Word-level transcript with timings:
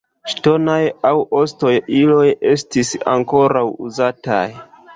Ŝtonaj 0.31 0.77
aŭ 1.09 1.11
ostaj 1.41 1.75
iloj 1.99 2.25
estis 2.55 2.93
ankoraŭ 3.15 3.65
uzataj. 3.89 4.45